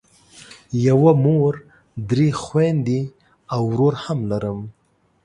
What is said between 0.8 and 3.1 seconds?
یوه مور درې خویندې